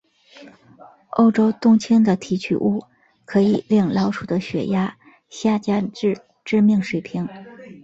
[1.11, 2.83] 欧洲冬青的提取物
[3.23, 4.97] 可以令老鼠的血压
[5.29, 7.29] 下降至致命水平。